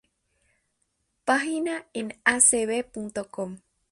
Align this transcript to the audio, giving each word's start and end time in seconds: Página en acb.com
Página 1.29 1.85
en 1.93 2.09
acb.com 2.33 3.55